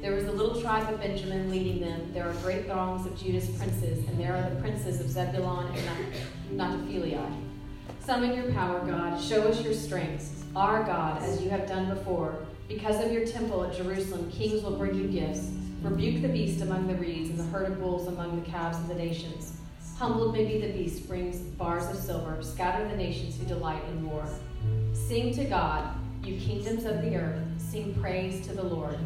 There 0.00 0.14
was 0.14 0.24
the 0.24 0.32
little 0.32 0.60
tribe 0.60 0.92
of 0.92 1.00
Benjamin 1.00 1.50
leading 1.50 1.80
them. 1.80 2.12
There 2.12 2.28
are 2.28 2.32
great 2.34 2.66
throngs 2.66 3.06
of 3.06 3.18
Judah's 3.18 3.48
princes, 3.58 4.06
and 4.08 4.18
there 4.18 4.34
are 4.34 4.50
the 4.50 4.56
princes 4.56 5.00
of 5.00 5.08
Zebulun 5.10 5.74
and 5.74 6.56
Naphtali. 6.56 7.18
Summon 8.04 8.34
your 8.34 8.52
power, 8.52 8.80
God. 8.80 9.18
Show 9.18 9.48
us 9.48 9.62
your 9.64 9.72
strength. 9.72 10.44
Our 10.54 10.84
God, 10.84 11.22
as 11.22 11.40
you 11.40 11.48
have 11.48 11.66
done 11.66 11.88
before. 11.88 12.44
Because 12.68 13.02
of 13.02 13.10
your 13.10 13.26
temple 13.26 13.64
at 13.64 13.74
Jerusalem, 13.74 14.30
kings 14.30 14.62
will 14.62 14.76
bring 14.76 14.94
you 14.94 15.08
gifts. 15.08 15.50
Rebuke 15.80 16.20
the 16.20 16.28
beast 16.28 16.60
among 16.60 16.86
the 16.86 16.96
reeds 16.96 17.30
and 17.30 17.38
the 17.38 17.44
herd 17.44 17.66
of 17.66 17.80
bulls 17.80 18.06
among 18.06 18.38
the 18.38 18.50
calves 18.50 18.76
of 18.76 18.88
the 18.88 18.94
nations. 18.94 19.56
Humbled 19.96 20.34
may 20.34 20.44
be 20.44 20.60
the 20.60 20.74
beast, 20.74 21.08
brings 21.08 21.38
bars 21.38 21.86
of 21.86 21.96
silver. 21.96 22.42
Scatter 22.42 22.86
the 22.86 22.96
nations 22.96 23.38
who 23.38 23.46
delight 23.46 23.82
in 23.88 24.06
war. 24.06 24.28
Sing 24.92 25.32
to 25.36 25.44
God, 25.46 25.96
you 26.22 26.38
kingdoms 26.38 26.84
of 26.84 27.00
the 27.00 27.16
earth. 27.16 27.40
Sing 27.56 27.94
praise 28.02 28.46
to 28.46 28.52
the 28.52 28.62
Lord. 28.62 28.98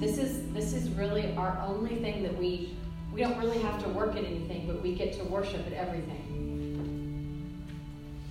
This 0.00 0.16
is 0.16 0.50
this 0.54 0.72
is 0.72 0.88
really 0.90 1.34
our 1.36 1.62
only 1.66 1.96
thing 1.96 2.22
that 2.22 2.36
we 2.38 2.74
we 3.12 3.20
don't 3.20 3.38
really 3.38 3.60
have 3.60 3.82
to 3.82 3.88
work 3.90 4.16
at 4.16 4.24
anything, 4.24 4.66
but 4.66 4.80
we 4.80 4.94
get 4.94 5.12
to 5.18 5.24
worship 5.24 5.66
at 5.66 5.74
everything. 5.74 6.25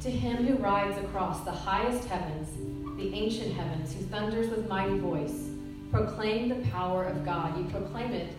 To 0.06 0.12
him 0.12 0.46
who 0.46 0.54
rides 0.58 1.00
across 1.00 1.44
the 1.46 1.52
highest 1.52 2.08
heavens, 2.08 2.48
the 2.96 3.12
ancient 3.16 3.56
heavens, 3.56 3.92
who 3.92 4.02
thunders 4.04 4.52
with 4.52 4.70
mighty 4.70 5.00
voice, 5.00 5.50
proclaim 5.92 6.50
the 6.50 6.70
power 6.70 7.06
of 7.06 7.26
God. 7.26 7.58
You 7.58 7.64
proclaim 7.72 8.12
it 8.12 8.32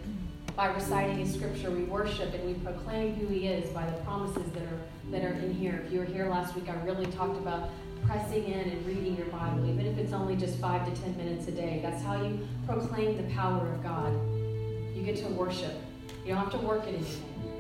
by 0.55 0.73
reciting 0.73 1.19
His 1.19 1.35
Scripture. 1.35 1.73
We 1.73 1.83
worship 1.83 2.33
and 2.35 2.47
we 2.47 2.55
proclaim 2.55 3.17
who 3.17 3.27
He 3.27 3.49
is 3.49 3.69
by 3.71 3.85
the 3.85 3.97
promises 4.03 4.49
that 4.53 4.63
are 4.63 4.81
that 5.11 5.25
are 5.25 5.33
in 5.33 5.53
here. 5.55 5.83
If 5.85 5.93
you 5.93 5.99
were 5.99 6.05
here 6.05 6.29
last 6.29 6.55
week, 6.55 6.69
I 6.69 6.75
really 6.85 7.07
talked 7.07 7.37
about 7.37 7.71
pressing 8.07 8.45
in 8.45 8.71
and 8.71 8.87
reading 8.87 9.17
your 9.17 9.27
Bible, 9.27 9.69
even 9.69 9.87
if 9.87 9.99
it's 9.99 10.13
only 10.13 10.37
just 10.37 10.61
five 10.61 10.87
to 10.87 11.03
ten 11.03 11.17
minutes 11.17 11.49
a 11.49 11.51
day. 11.51 11.81
That's 11.83 12.01
how 12.01 12.23
you 12.23 12.47
proclaim 12.69 13.17
the 13.17 13.35
power 13.35 13.73
of 13.73 13.83
God. 13.83 14.13
You 14.95 15.03
get 15.05 15.17
to 15.17 15.27
worship. 15.31 15.75
You 16.25 16.35
don't 16.35 16.45
have 16.45 16.53
to 16.53 16.65
work 16.65 16.85
anything. 16.87 17.56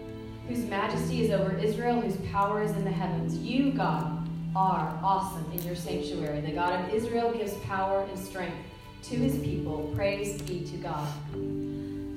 Whose 0.49 0.64
majesty 0.64 1.24
is 1.24 1.30
over 1.30 1.57
Israel, 1.57 2.01
whose 2.01 2.16
power 2.30 2.62
is 2.62 2.70
in 2.72 2.84
the 2.84 2.90
heavens. 2.90 3.36
You, 3.38 3.72
God, 3.72 4.28
are 4.55 4.99
awesome 5.03 5.44
in 5.53 5.62
your 5.62 5.74
sanctuary. 5.74 6.40
The 6.40 6.53
God 6.53 6.84
of 6.84 6.94
Israel 6.94 7.32
gives 7.32 7.55
power 7.59 8.07
and 8.09 8.18
strength 8.18 8.57
to 9.05 9.16
his 9.16 9.38
people. 9.38 9.92
Praise 9.94 10.40
be 10.42 10.61
to 10.61 10.76
God. 10.76 11.09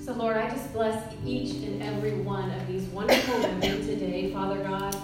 So, 0.04 0.14
Lord, 0.14 0.38
I 0.38 0.50
just 0.50 0.72
bless 0.74 1.14
each 1.26 1.56
and 1.64 1.84
every 1.84 2.14
one 2.22 2.50
of 2.52 2.68
these 2.68 2.84
wonderful 2.86 3.40
women 3.42 3.86
today, 3.86 4.32
Father 4.32 4.64
God. 4.64 4.96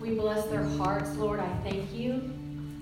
We 0.00 0.14
bless 0.14 0.46
their 0.46 0.64
hearts, 0.64 1.16
Lord. 1.16 1.40
I 1.40 1.48
thank 1.64 1.92
you 1.92 2.30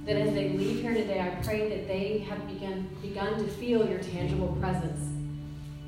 that 0.04 0.16
as 0.16 0.34
they 0.34 0.50
leave 0.50 0.80
here 0.80 0.94
today, 0.94 1.20
I 1.20 1.42
pray 1.42 1.68
that 1.68 1.88
they 1.88 2.18
have 2.28 2.46
begun, 2.46 2.88
begun 3.02 3.38
to 3.38 3.48
feel 3.48 3.88
your 3.88 4.00
tangible 4.00 4.56
presence. 4.60 5.15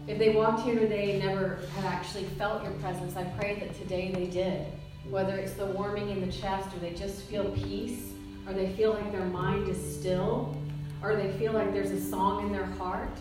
If 0.09 0.19
they 0.19 0.31
walked 0.31 0.63
here 0.63 0.79
today 0.79 1.11
and 1.11 1.25
never 1.27 1.59
had 1.77 1.85
actually 1.85 2.25
felt 2.39 2.63
your 2.63 2.73
presence, 2.73 3.15
I 3.15 3.25
pray 3.25 3.57
that 3.61 3.79
today 3.79 4.11
they 4.11 4.25
did. 4.25 4.65
Whether 5.11 5.37
it's 5.37 5.53
the 5.53 5.67
warming 5.67 6.09
in 6.09 6.25
the 6.25 6.33
chest, 6.33 6.75
or 6.75 6.79
they 6.79 6.95
just 6.95 7.25
feel 7.25 7.51
peace, 7.51 8.15
or 8.47 8.55
they 8.55 8.71
feel 8.73 8.95
like 8.95 9.13
their 9.13 9.27
mind 9.27 9.69
is 9.69 9.77
still, 9.77 10.57
or 11.03 11.15
they 11.15 11.31
feel 11.33 11.53
like 11.53 11.75
there's 11.75 11.91
a 11.91 12.01
song 12.01 12.47
in 12.47 12.53
their 12.53 12.65
heart, 12.65 13.19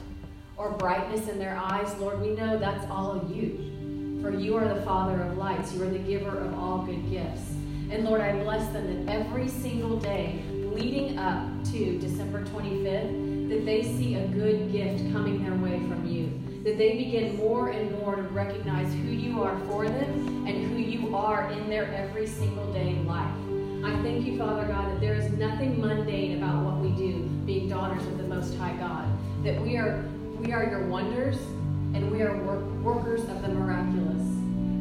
or 0.55 0.71
brightness 0.71 1.27
in 1.27 1.37
their 1.37 1.57
eyes, 1.57 1.93
Lord, 1.99 2.21
we 2.21 2.29
know 2.29 2.57
that's 2.57 2.89
all 2.89 3.11
of 3.11 3.35
you. 3.35 4.19
For 4.21 4.31
you 4.31 4.55
are 4.55 4.73
the 4.73 4.81
Father 4.83 5.21
of 5.23 5.37
lights, 5.37 5.73
you 5.73 5.83
are 5.83 5.89
the 5.89 5.99
giver 5.99 6.39
of 6.39 6.53
all 6.57 6.83
good 6.83 7.11
gifts. 7.11 7.51
And 7.91 8.05
Lord, 8.05 8.21
I 8.21 8.31
bless 8.43 8.65
them 8.71 9.05
that 9.05 9.13
every 9.13 9.49
single 9.49 9.97
day 9.97 10.41
leading 10.73 11.19
up 11.19 11.43
to 11.65 11.99
December 11.99 12.45
25th, 12.45 13.49
that 13.49 13.65
they 13.65 13.83
see 13.83 14.15
a 14.15 14.27
good 14.27 14.71
gift 14.71 15.11
coming 15.11 15.43
their 15.43 15.55
way 15.55 15.79
from 15.87 16.05
you. 16.05 16.26
That 16.67 16.77
they 16.77 16.97
begin 16.97 17.37
more 17.37 17.69
and 17.69 17.89
more 17.99 18.17
to 18.17 18.23
recognize 18.23 18.93
who 18.93 19.07
you 19.07 19.41
are 19.41 19.57
for 19.67 19.85
them 19.85 20.45
and 20.45 20.67
who 20.67 20.75
you 20.75 21.15
are 21.15 21.49
in 21.49 21.69
their 21.69 21.85
every 21.93 22.27
single 22.27 22.73
day 22.73 22.93
life. 23.05 23.33
I 23.85 23.97
thank 24.03 24.25
you, 24.25 24.37
Father 24.37 24.67
God, 24.67 24.91
that 24.91 24.99
there 24.99 25.13
is 25.13 25.31
nothing 25.31 25.79
mundane 25.79 26.43
about 26.43 26.65
what 26.65 26.79
we 26.79 26.89
do, 26.89 27.23
being 27.45 27.69
daughters 27.69 28.05
of 28.07 28.17
the 28.17 28.25
Most 28.25 28.57
High 28.57 28.75
God. 28.75 29.07
That 29.45 29.61
we 29.61 29.77
are 29.77 30.03
we 30.41 30.51
are 30.51 30.65
your 30.65 30.85
wonders 30.87 31.37
and 31.95 32.11
we 32.11 32.21
are 32.21 32.35
work, 32.43 32.65
workers 32.83 33.21
of 33.21 33.41
the 33.43 33.47
miraculous. 33.47 34.27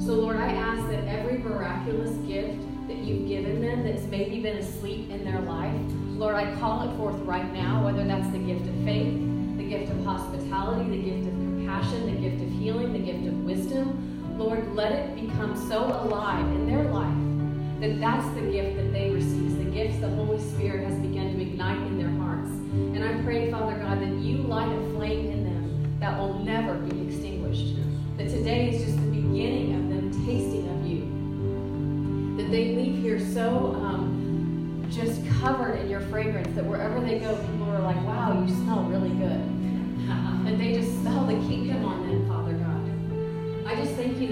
So, 0.04 0.14
Lord, 0.14 0.38
I 0.38 0.48
ask 0.54 0.90
that 0.90 1.04
every 1.04 1.38
miraculous 1.38 2.16
gift 2.26 2.58
that 2.88 2.96
you've 2.96 3.28
given 3.28 3.60
them 3.60 3.84
that's 3.84 4.06
maybe 4.06 4.40
been 4.40 4.56
asleep 4.56 5.08
in 5.10 5.24
their 5.24 5.40
life, 5.42 5.80
Lord, 6.18 6.34
I 6.34 6.52
call 6.56 6.90
it 6.90 6.96
forth 6.96 7.20
right 7.20 7.52
now, 7.52 7.84
whether 7.84 8.04
that's 8.04 8.28
the 8.32 8.38
gift 8.38 8.66
of 8.66 8.74
faith, 8.84 9.14
the 9.56 9.68
gift 9.68 9.92
of 9.92 10.04
hospitality, 10.04 10.90
the 10.90 11.10
gift 11.10 11.28
of 11.28 11.45
compassion, 11.76 12.06
the 12.06 12.28
gift 12.28 12.42
of 12.42 12.50
healing, 12.52 12.92
the 12.92 12.98
gift 12.98 13.26
of 13.26 13.44
wisdom. 13.44 14.38
Lord, 14.38 14.74
let 14.74 14.92
it 14.92 15.14
become 15.14 15.56
so 15.68 15.84
alive 15.84 16.44
in 16.46 16.66
their 16.66 16.84
life 16.84 17.14
that 17.80 18.00
that's 18.00 18.26
the 18.34 18.50
gift 18.50 18.76
that 18.76 18.92
they 18.92 19.10
receive, 19.10 19.58
the 19.58 19.64
gifts 19.64 19.98
the 19.98 20.08
Holy 20.08 20.40
Spirit 20.40 20.88
has 20.88 20.98
begun 20.98 21.34
to 21.34 21.40
ignite 21.40 21.78
in 21.78 21.98
their 21.98 22.10
hearts. 22.22 22.48
And 22.48 23.04
I 23.04 23.22
pray, 23.22 23.50
Father 23.50 23.76
God, 23.78 24.00
that 24.00 24.08
you 24.08 24.38
light 24.38 24.70
a 24.70 24.94
flame 24.94 25.30
in 25.30 25.44
them 25.44 25.98
that 26.00 26.18
will 26.18 26.38
never 26.38 26.74
be 26.74 27.08
extinguished. 27.08 27.76
That 28.16 28.28
today 28.28 28.70
is 28.70 28.84
just 28.84 28.96
the 28.96 29.10
beginning 29.10 29.74
of 29.74 29.88
them 29.90 30.26
tasting 30.26 30.68
of 30.70 30.86
you. 30.86 32.36
That 32.38 32.50
they 32.50 32.74
leave 32.74 33.02
here 33.02 33.20
so 33.20 33.74
um, 33.74 34.86
just 34.90 35.20
covered 35.40 35.74
in 35.80 35.90
your 35.90 36.00
fragrance 36.00 36.54
that 36.54 36.64
wherever 36.64 37.00
they 37.00 37.18
go, 37.18 37.36
people 37.36 37.70
are 37.70 37.80
like, 37.80 38.02
wow, 38.04 38.42
you 38.46 38.54
smell 38.54 38.84
really 38.84 39.10
good. 39.10 39.45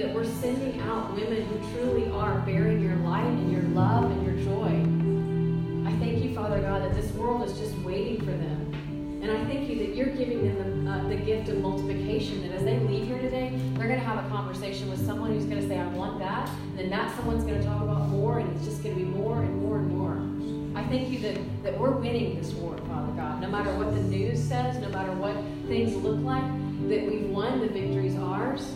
That 0.05 0.15
we're 0.15 0.25
sending 0.27 0.79
out 0.83 1.15
women 1.15 1.47
who 1.47 1.73
truly 1.73 2.11
are 2.11 2.39
bearing 2.41 2.79
your 2.83 2.97
light 2.97 3.25
and 3.25 3.51
your 3.51 3.63
love 3.63 4.11
and 4.11 4.27
your 4.27 4.37
joy. 4.45 5.89
I 5.89 5.97
thank 5.99 6.23
you, 6.23 6.35
Father 6.35 6.61
God, 6.61 6.83
that 6.83 6.95
this 6.95 7.11
world 7.13 7.49
is 7.49 7.59
just 7.59 7.75
waiting 7.79 8.19
for 8.19 8.33
them. 8.33 9.21
And 9.23 9.31
I 9.31 9.43
thank 9.47 9.67
you 9.71 9.79
that 9.79 9.97
you're 9.97 10.15
giving 10.15 10.43
them 10.43 10.85
the, 10.85 10.91
uh, 10.91 11.09
the 11.09 11.17
gift 11.17 11.49
of 11.49 11.57
multiplication, 11.57 12.43
that 12.43 12.55
as 12.55 12.65
they 12.65 12.79
leave 12.81 13.07
here 13.07 13.19
today, 13.19 13.59
they're 13.77 13.89
going 13.89 13.99
to 13.99 14.05
have 14.05 14.23
a 14.23 14.29
conversation 14.29 14.91
with 14.91 15.05
someone 15.07 15.33
who's 15.33 15.47
going 15.47 15.63
to 15.63 15.67
say, 15.67 15.79
I 15.79 15.87
want 15.87 16.19
that. 16.19 16.51
And 16.51 16.79
then 16.79 16.91
that 16.91 17.17
someone's 17.17 17.45
going 17.45 17.59
to 17.59 17.67
talk 17.67 17.81
about 17.81 18.07
more, 18.11 18.41
and 18.41 18.55
it's 18.55 18.67
just 18.67 18.83
going 18.83 18.95
to 18.99 19.03
be 19.03 19.09
more 19.09 19.41
and 19.41 19.57
more 19.63 19.79
and 19.79 19.89
more. 19.89 20.79
I 20.79 20.87
thank 20.87 21.09
you 21.09 21.19
that, 21.21 21.39
that 21.63 21.79
we're 21.79 21.93
winning 21.93 22.37
this 22.37 22.53
war, 22.53 22.77
Father 22.77 23.13
God. 23.13 23.41
No 23.41 23.49
matter 23.49 23.75
what 23.79 23.95
the 23.95 24.03
news 24.03 24.39
says, 24.39 24.77
no 24.77 24.91
matter 24.91 25.13
what 25.13 25.35
things 25.67 25.97
look 25.97 26.21
like, 26.21 26.45
that 26.91 27.11
we've 27.11 27.31
won, 27.31 27.61
the 27.61 27.69
victory's 27.69 28.17
ours. 28.17 28.71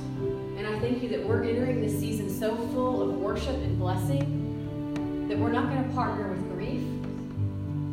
And 0.58 0.66
I 0.66 0.76
thank 0.80 1.04
you 1.04 1.08
that 1.10 1.24
we're 1.24 1.44
entering 1.44 1.80
this 1.80 1.96
season 2.00 2.28
so 2.28 2.56
full 2.56 3.08
of 3.08 3.16
worship 3.16 3.54
and 3.54 3.78
blessing 3.78 5.28
that 5.28 5.38
we're 5.38 5.52
not 5.52 5.68
going 5.68 5.88
to 5.88 5.94
partner 5.94 6.30
with 6.30 6.52
grief. 6.52 6.82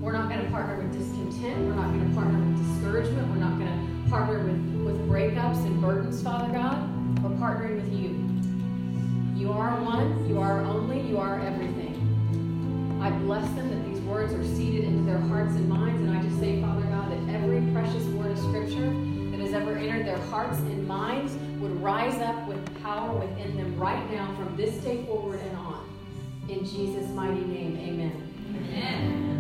We're 0.02 0.14
not 0.14 0.30
going 0.30 0.44
to 0.44 0.50
partner 0.50 0.78
with 0.78 0.92
discontent. 0.92 1.60
We're 1.68 1.76
not 1.76 1.94
going 1.94 2.10
to 2.10 2.16
partner 2.16 2.40
with 2.40 2.74
discouragement. 2.74 3.28
We're 3.28 3.36
not 3.36 3.60
going 3.60 3.70
to 3.70 4.10
partner 4.10 4.40
with, 4.40 4.58
with 4.84 5.08
breakups 5.08 5.64
and 5.68 5.80
burdens, 5.80 6.24
Father 6.24 6.52
God. 6.52 7.22
We're 7.22 7.38
partnering 7.38 7.76
with 7.76 7.94
you. 7.94 8.18
You 9.40 9.52
are 9.52 9.80
one, 9.84 10.28
you 10.28 10.40
are 10.40 10.62
only, 10.62 11.02
you 11.02 11.20
are 11.20 11.40
everything. 11.42 11.94
I 13.00 13.12
bless 13.12 13.48
them 13.54 13.70
that 13.70 13.94
these 13.94 14.02
words 14.06 14.34
are 14.34 14.44
seated 14.44 14.86
into 14.86 15.04
their 15.04 15.20
hearts 15.20 15.54
and 15.54 15.70
minds. 15.70 16.02
And 16.02 16.18
I 16.18 16.24
just 16.24 16.40
say, 16.40 16.60
Father 16.62 16.82
God, 16.88 17.12
that 17.12 17.36
every 17.36 17.62
precious 17.74 18.04
word 18.06 18.32
of 18.32 18.40
Scripture 18.40 18.90
that 19.30 19.40
has 19.40 19.54
ever 19.54 19.78
entered 19.78 20.08
their 20.08 20.18
hearts 20.30 20.58
and 20.58 20.88
minds 20.88 21.36
would 21.60 21.82
rise 21.82 22.20
up 22.22 22.48
with 22.48 22.84
power 22.84 23.18
within 23.20 23.56
them 23.58 23.78
right 23.78 24.12
now 24.12 24.34
from 24.36 24.56
this 24.56 24.76
day 24.84 25.04
forward 25.06 25.40
and 25.40 25.58
on. 25.58 25.88
In 26.50 26.66
Jesus' 26.66 27.10
mighty 27.10 27.44
name, 27.46 27.78
amen. 27.78 28.34
amen. 28.56 29.35